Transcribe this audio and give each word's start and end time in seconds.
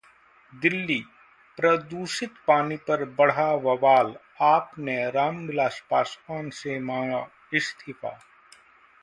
दिल्ली: 0.53 0.95
प्रदूषित 1.57 2.33
पानी 2.47 2.77
पर 2.87 3.03
बढ़ा 3.19 3.45
बवाल, 3.57 4.15
'आप' 4.41 4.73
ने 4.79 4.97
राम 5.11 5.45
विलास 5.47 5.81
पासवान 5.91 6.49
से 6.63 6.79
मांगा 6.81 7.25
इस्तीफा 7.53 8.17